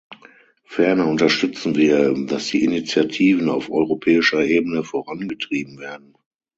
[0.65, 6.17] Ferner unterstützen wir, dass die Initiativen auf europäischer Ebene vorangetrieben werden.